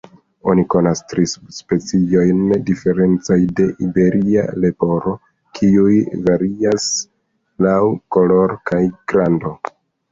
Oni 0.51 0.61
konas 0.73 1.01
tri 1.11 1.25
subspeciojn 1.33 2.39
diferencajn 2.71 3.45
de 3.61 3.67
Iberia 3.89 4.47
leporo, 4.65 5.15
kiuj 5.61 5.95
varias 6.31 6.91
laŭ 7.69 7.81
koloro 8.17 8.63
kaj 8.73 8.87
grando. 9.15 9.59